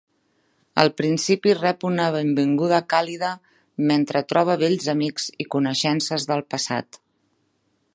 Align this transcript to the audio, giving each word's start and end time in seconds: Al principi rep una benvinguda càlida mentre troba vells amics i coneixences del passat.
Al 0.83 0.87
principi 1.01 1.53
rep 1.59 1.85
una 1.89 2.07
benvinguda 2.15 2.81
càlida 2.95 3.31
mentre 3.93 4.25
troba 4.33 4.59
vells 4.65 4.89
amics 4.99 5.31
i 5.45 5.51
coneixences 5.57 6.31
del 6.33 6.47
passat. 6.57 7.05